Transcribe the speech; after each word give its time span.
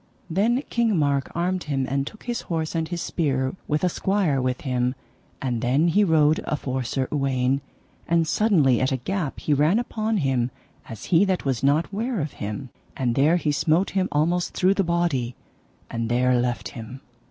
Then 0.31 0.63
King 0.71 0.97
Mark 0.97 1.31
armed 1.35 1.65
him, 1.65 1.85
and 1.87 2.07
took 2.07 2.23
his 2.23 2.41
horse 2.49 2.73
and 2.73 2.87
his 2.87 3.03
spear, 3.03 3.55
with 3.67 3.83
a 3.83 3.87
squire 3.89 4.41
with 4.41 4.61
him. 4.61 4.95
And 5.39 5.61
then 5.61 5.89
he 5.89 6.03
rode 6.03 6.39
afore 6.45 6.81
Sir 6.81 7.07
Uwaine, 7.11 7.61
and 8.07 8.27
suddenly 8.27 8.81
at 8.81 8.91
a 8.91 8.97
gap 8.97 9.39
he 9.41 9.53
ran 9.53 9.77
upon 9.77 10.17
him 10.17 10.49
as 10.89 11.05
he 11.13 11.23
that 11.25 11.45
was 11.45 11.61
not 11.61 11.93
ware 11.93 12.19
of 12.19 12.33
him, 12.41 12.71
and 12.97 13.13
there 13.13 13.35
he 13.37 13.51
smote 13.51 13.91
him 13.91 14.09
almost 14.11 14.55
through 14.55 14.73
the 14.73 14.83
body, 14.83 15.35
and 15.87 16.09
there 16.09 16.35
left 16.41 16.69
him. 16.69 17.01